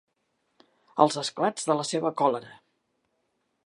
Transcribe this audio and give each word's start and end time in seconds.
Els 1.05 1.19
esclats 1.23 1.69
de 1.71 1.77
la 1.81 1.87
seva 1.93 2.15
còlera. 2.25 2.59